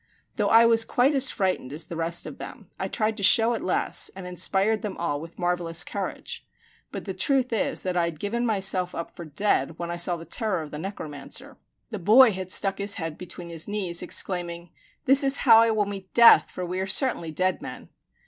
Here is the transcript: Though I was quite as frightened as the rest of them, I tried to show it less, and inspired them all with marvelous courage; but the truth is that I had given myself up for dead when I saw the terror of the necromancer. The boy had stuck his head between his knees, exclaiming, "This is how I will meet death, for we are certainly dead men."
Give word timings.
Though 0.37 0.49
I 0.49 0.65
was 0.65 0.83
quite 0.83 1.13
as 1.13 1.29
frightened 1.29 1.71
as 1.71 1.85
the 1.85 1.95
rest 1.95 2.25
of 2.25 2.39
them, 2.39 2.67
I 2.79 2.87
tried 2.87 3.15
to 3.17 3.21
show 3.21 3.53
it 3.53 3.61
less, 3.61 4.09
and 4.15 4.25
inspired 4.25 4.81
them 4.81 4.97
all 4.97 5.21
with 5.21 5.37
marvelous 5.37 5.83
courage; 5.83 6.43
but 6.91 7.05
the 7.05 7.13
truth 7.13 7.53
is 7.53 7.83
that 7.83 7.95
I 7.95 8.05
had 8.05 8.19
given 8.19 8.43
myself 8.43 8.95
up 8.95 9.15
for 9.15 9.25
dead 9.25 9.77
when 9.77 9.91
I 9.91 9.97
saw 9.97 10.15
the 10.17 10.25
terror 10.25 10.63
of 10.63 10.71
the 10.71 10.79
necromancer. 10.79 11.55
The 11.91 11.99
boy 11.99 12.31
had 12.31 12.49
stuck 12.49 12.79
his 12.79 12.95
head 12.95 13.15
between 13.15 13.49
his 13.49 13.67
knees, 13.67 14.01
exclaiming, 14.01 14.71
"This 15.05 15.23
is 15.23 15.37
how 15.45 15.59
I 15.59 15.69
will 15.69 15.85
meet 15.85 16.11
death, 16.15 16.49
for 16.49 16.65
we 16.65 16.79
are 16.79 16.87
certainly 16.87 17.29
dead 17.29 17.61
men." 17.61 17.89